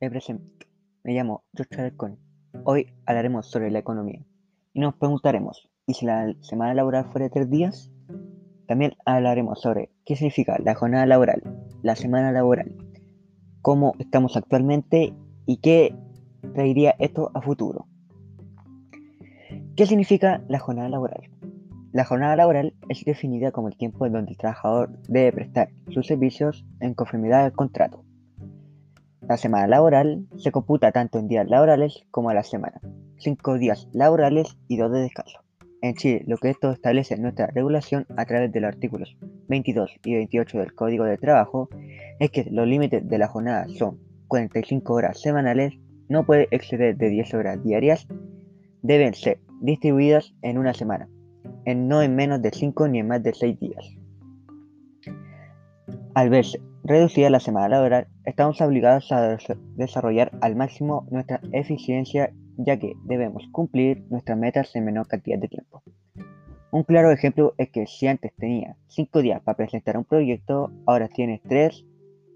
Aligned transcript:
Me 0.00 0.10
presento. 0.10 0.66
Me 1.04 1.14
llamo 1.14 1.44
George 1.54 1.76
Alarcón. 1.76 2.18
Hoy 2.64 2.92
hablaremos 3.06 3.48
sobre 3.48 3.70
la 3.70 3.78
economía 3.78 4.20
y 4.72 4.80
nos 4.80 4.96
preguntaremos, 4.96 5.70
¿y 5.86 5.94
si 5.94 6.06
la 6.06 6.34
semana 6.40 6.74
laboral 6.74 7.04
fuera 7.12 7.26
de 7.26 7.30
tres 7.30 7.48
días? 7.48 7.88
También 8.66 8.94
hablaremos 9.06 9.60
sobre 9.60 9.92
qué 10.04 10.16
significa 10.16 10.58
la 10.58 10.74
jornada 10.74 11.06
laboral, 11.06 11.40
la 11.84 11.94
semana 11.94 12.32
laboral, 12.32 12.74
cómo 13.62 13.92
estamos 14.00 14.36
actualmente 14.36 15.14
y 15.46 15.58
qué 15.58 15.94
traería 16.52 16.96
esto 16.98 17.30
a 17.32 17.40
futuro. 17.40 17.86
¿Qué 19.76 19.86
significa 19.86 20.42
la 20.48 20.58
jornada 20.58 20.88
laboral? 20.88 21.30
La 21.92 22.04
jornada 22.04 22.34
laboral 22.34 22.74
es 22.88 23.04
definida 23.04 23.52
como 23.52 23.68
el 23.68 23.76
tiempo 23.76 24.04
en 24.04 24.14
donde 24.14 24.32
el 24.32 24.36
trabajador 24.36 24.98
debe 25.08 25.30
prestar 25.30 25.68
sus 25.90 26.08
servicios 26.08 26.66
en 26.80 26.94
conformidad 26.94 27.44
al 27.44 27.52
contrato. 27.52 28.04
La 29.28 29.38
semana 29.38 29.66
laboral 29.66 30.26
se 30.36 30.52
computa 30.52 30.92
tanto 30.92 31.18
en 31.18 31.28
días 31.28 31.48
laborales 31.48 32.04
como 32.10 32.28
a 32.28 32.34
la 32.34 32.42
semana, 32.42 32.80
cinco 33.16 33.56
días 33.56 33.88
laborales 33.92 34.58
y 34.68 34.76
dos 34.76 34.92
de 34.92 35.00
descanso. 35.00 35.40
En 35.80 35.94
Chile, 35.94 36.24
lo 36.26 36.36
que 36.36 36.50
esto 36.50 36.70
establece 36.70 37.16
nuestra 37.16 37.46
regulación 37.46 38.06
a 38.18 38.26
través 38.26 38.52
de 38.52 38.60
los 38.60 38.68
artículos 38.68 39.16
22 39.48 39.92
y 40.04 40.14
28 40.14 40.58
del 40.58 40.74
Código 40.74 41.04
de 41.04 41.16
Trabajo 41.16 41.70
es 42.18 42.30
que 42.30 42.44
los 42.50 42.66
límites 42.66 43.08
de 43.08 43.18
la 43.18 43.28
jornada 43.28 43.66
son 43.68 43.98
45 44.28 44.92
horas 44.92 45.20
semanales, 45.20 45.72
no 46.08 46.26
puede 46.26 46.48
exceder 46.50 46.96
de 46.98 47.08
10 47.08 47.34
horas 47.34 47.64
diarias, 47.64 48.06
deben 48.82 49.14
ser 49.14 49.40
distribuidas 49.62 50.34
en 50.42 50.58
una 50.58 50.74
semana, 50.74 51.08
en 51.64 51.88
no 51.88 52.02
en 52.02 52.14
menos 52.14 52.42
de 52.42 52.50
5 52.50 52.88
ni 52.88 52.98
en 52.98 53.08
más 53.08 53.22
de 53.22 53.32
6 53.32 53.58
días. 53.58 53.96
Al 56.14 56.28
verse 56.28 56.60
reducida 56.84 57.30
la 57.30 57.40
semana 57.40 57.68
laboral, 57.68 58.08
estamos 58.24 58.60
obligados 58.60 59.10
a 59.10 59.38
desarrollar 59.76 60.30
al 60.42 60.54
máximo 60.54 61.06
nuestra 61.10 61.40
eficiencia 61.52 62.32
ya 62.58 62.78
que 62.78 62.94
debemos 63.04 63.44
cumplir 63.50 64.04
nuestras 64.10 64.38
metas 64.38 64.76
en 64.76 64.84
menor 64.84 65.08
cantidad 65.08 65.38
de 65.38 65.48
tiempo. 65.48 65.82
Un 66.70 66.82
claro 66.82 67.10
ejemplo 67.10 67.54
es 67.56 67.70
que 67.70 67.86
si 67.86 68.06
antes 68.06 68.34
tenía 68.36 68.76
5 68.88 69.22
días 69.22 69.40
para 69.42 69.56
presentar 69.56 69.96
un 69.96 70.04
proyecto, 70.04 70.70
ahora 70.86 71.08
tienes 71.08 71.40
3, 71.48 71.84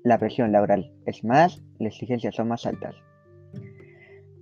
la 0.05 0.19
presión 0.19 0.51
laboral 0.51 0.93
es 1.07 1.25
más, 1.25 1.63
las 1.79 1.93
exigencias 1.93 2.35
son 2.35 2.49
más 2.49 2.65
altas. 2.65 2.95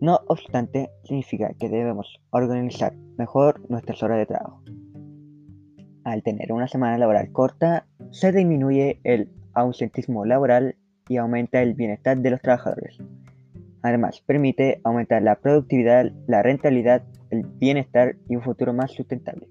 No 0.01 0.21
obstante, 0.29 0.91
significa 1.05 1.55
que 1.59 1.69
debemos 1.69 2.21
organizar 2.31 2.95
mejor 3.17 3.69
nuestras 3.71 4.03
horas 4.03 4.19
de 4.19 4.27
trabajo. 4.27 4.63
Al 6.05 6.23
tener 6.23 6.53
una 6.53 6.69
semana 6.69 6.99
laboral 6.99 7.33
corta, 7.33 7.87
se 8.11 8.31
disminuye 8.31 9.01
el 9.03 9.31
ausentismo 9.57 10.25
laboral 10.25 10.77
y 11.09 11.17
aumenta 11.17 11.63
el 11.63 11.75
bienestar 11.75 12.19
de 12.19 12.31
los 12.31 12.41
trabajadores. 12.41 12.99
Además, 13.83 14.21
permite 14.21 14.81
aumentar 14.85 15.23
la 15.23 15.37
productividad, 15.37 16.13
la 16.27 16.43
rentabilidad, 16.43 17.03
el 17.31 17.45
bienestar 17.45 18.17
y 18.29 18.37
un 18.37 18.43
futuro 18.43 18.73
más 18.73 18.93
sustentable. 18.93 19.49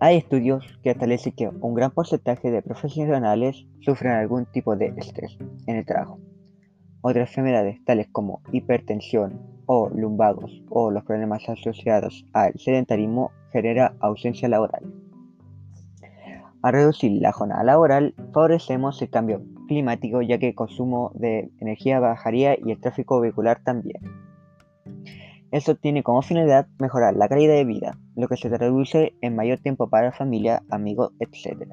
Hay 0.00 0.16
estudios 0.16 0.78
que 0.82 0.90
establecen 0.90 1.32
que 1.32 1.48
un 1.48 1.74
gran 1.74 1.90
porcentaje 1.90 2.50
de 2.50 2.62
profesionales 2.62 3.66
sufren 3.80 4.12
algún 4.12 4.46
tipo 4.46 4.76
de 4.76 4.92
estrés 4.96 5.38
en 5.66 5.76
el 5.76 5.86
trabajo. 5.86 6.18
Otras 7.00 7.28
enfermedades, 7.28 7.84
tales 7.84 8.08
como 8.12 8.42
hipertensión 8.52 9.40
o 9.66 9.88
lumbagos 9.90 10.62
o 10.68 10.90
los 10.90 11.04
problemas 11.04 11.48
asociados 11.48 12.24
al 12.32 12.52
sedentarismo, 12.58 13.30
genera 13.52 13.94
ausencia 14.00 14.48
laboral. 14.48 15.03
Al 16.64 16.72
reducir 16.72 17.20
la 17.20 17.30
jornada 17.30 17.62
laboral, 17.62 18.14
favorecemos 18.32 19.02
el 19.02 19.10
cambio 19.10 19.42
climático 19.68 20.22
ya 20.22 20.38
que 20.38 20.48
el 20.48 20.54
consumo 20.54 21.12
de 21.14 21.50
energía 21.60 22.00
bajaría 22.00 22.56
y 22.58 22.70
el 22.70 22.80
tráfico 22.80 23.20
vehicular 23.20 23.62
también. 23.62 24.00
Esto 25.50 25.74
tiene 25.76 26.02
como 26.02 26.22
finalidad 26.22 26.66
mejorar 26.78 27.16
la 27.16 27.28
calidad 27.28 27.52
de 27.52 27.66
vida, 27.66 27.98
lo 28.16 28.28
que 28.28 28.38
se 28.38 28.48
reduce 28.48 29.12
en 29.20 29.36
mayor 29.36 29.58
tiempo 29.58 29.90
para 29.90 30.12
familia, 30.12 30.62
amigos, 30.70 31.12
etc. 31.20 31.70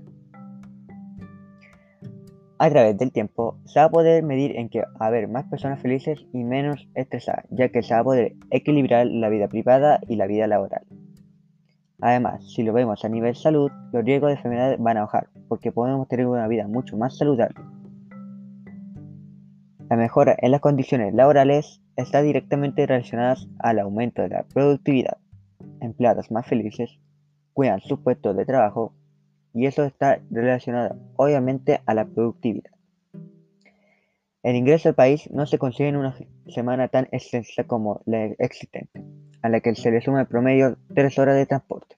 A 2.57 2.69
través 2.69 2.97
del 2.97 3.13
tiempo 3.13 3.61
se 3.63 3.79
va 3.79 3.85
a 3.85 3.91
poder 3.91 4.23
medir 4.23 4.57
en 4.57 4.67
que 4.67 4.81
va 4.81 5.05
a 5.05 5.07
haber 5.07 5.29
más 5.29 5.45
personas 5.45 5.81
felices 5.81 6.19
y 6.33 6.43
menos 6.43 6.89
estresadas, 6.95 7.45
ya 7.49 7.69
que 7.69 7.81
se 7.81 7.93
va 7.93 8.01
a 8.01 8.03
poder 8.03 8.33
equilibrar 8.49 9.07
la 9.07 9.29
vida 9.29 9.47
privada 9.47 10.01
y 10.09 10.17
la 10.17 10.27
vida 10.27 10.47
laboral. 10.47 10.83
Además, 12.01 12.43
si 12.51 12.63
lo 12.63 12.73
vemos 12.73 13.05
a 13.05 13.09
nivel 13.09 13.35
salud, 13.35 13.71
los 13.93 14.03
riesgos 14.03 14.29
de 14.29 14.35
enfermedades 14.35 14.79
van 14.79 14.97
a 14.97 15.01
bajar, 15.01 15.29
porque 15.47 15.71
podemos 15.71 16.07
tener 16.07 16.25
una 16.25 16.47
vida 16.47 16.67
mucho 16.67 16.97
más 16.97 17.15
saludable. 17.15 17.55
La 19.87 19.95
mejora 19.97 20.35
en 20.39 20.51
las 20.51 20.61
condiciones 20.61 21.13
laborales 21.13 21.79
está 21.95 22.23
directamente 22.23 22.87
relacionada 22.87 23.35
al 23.59 23.77
aumento 23.77 24.23
de 24.23 24.29
la 24.29 24.43
productividad. 24.43 25.17
Empleados 25.79 26.31
más 26.31 26.47
felices 26.47 26.99
cuidan 27.53 27.81
sus 27.81 27.99
puestos 27.99 28.35
de 28.35 28.45
trabajo 28.45 28.93
y 29.53 29.67
eso 29.67 29.83
está 29.83 30.21
relacionado 30.31 30.97
obviamente 31.17 31.81
a 31.85 31.93
la 31.93 32.05
productividad. 32.05 32.71
El 34.41 34.55
ingreso 34.55 34.89
al 34.89 34.95
país 34.95 35.29
no 35.29 35.45
se 35.45 35.59
consigue 35.59 35.89
en 35.89 35.97
una 35.97 36.15
semana 36.47 36.87
tan 36.87 37.07
extensa 37.11 37.65
como 37.65 38.01
la 38.05 38.25
existente 38.39 39.03
a 39.41 39.49
la 39.49 39.59
que 39.59 39.75
se 39.75 39.91
le 39.91 40.01
suma 40.01 40.21
el 40.21 40.27
promedio 40.27 40.77
3 40.93 41.19
horas 41.19 41.35
de 41.35 41.45
transporte. 41.45 41.95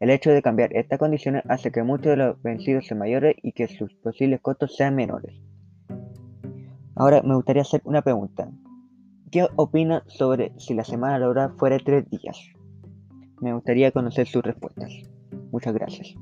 El 0.00 0.10
hecho 0.10 0.30
de 0.30 0.42
cambiar 0.42 0.74
estas 0.76 0.98
condiciones 0.98 1.44
hace 1.48 1.70
que 1.70 1.82
muchos 1.82 2.06
de 2.06 2.16
los 2.16 2.42
vencidos 2.42 2.86
sean 2.86 2.98
mayores 2.98 3.36
y 3.42 3.52
que 3.52 3.68
sus 3.68 3.94
posibles 3.94 4.40
costos 4.40 4.74
sean 4.76 4.96
menores. 4.96 5.34
Ahora 6.96 7.22
me 7.22 7.34
gustaría 7.36 7.62
hacer 7.62 7.80
una 7.84 8.02
pregunta. 8.02 8.50
¿Qué 9.30 9.46
opina 9.56 10.02
sobre 10.08 10.52
si 10.58 10.74
la 10.74 10.84
semana 10.84 11.18
laboral 11.18 11.54
fuera 11.56 11.78
tres 11.78 12.08
días? 12.10 12.36
Me 13.40 13.54
gustaría 13.54 13.92
conocer 13.92 14.26
sus 14.26 14.42
respuestas. 14.42 14.92
Muchas 15.50 15.72
gracias. 15.74 16.14